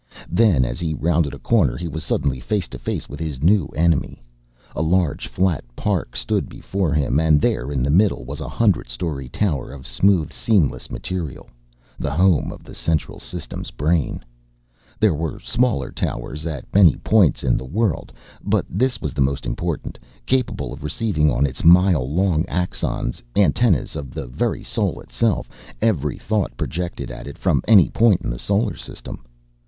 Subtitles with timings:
[0.31, 3.67] Then, as he rounded a corner, he was suddenly face to face with his new
[3.75, 4.19] enemy.
[4.75, 8.89] A large flat park stood before him and there in the middle was a hundred
[8.89, 11.51] story tower of smooth seamless material,
[11.99, 14.25] the home of the Central System's brain.
[14.99, 18.11] There were smaller towers at many points in the world
[18.43, 23.95] but this was the most important, capable of receiving on its mile long axons, antennas
[23.95, 25.47] of the very soul itself,
[25.79, 29.23] every thought projected at it from any point in the solar system.